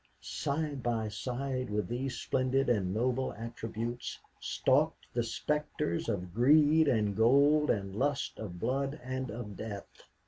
[0.21, 7.15] side by side with these splendid and noble attributes stalked the specters of greed and
[7.15, 10.01] gold and lust of blood and of death.